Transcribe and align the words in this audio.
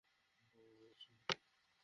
Promise, 0.53 0.95
সোনা। 1.01 1.35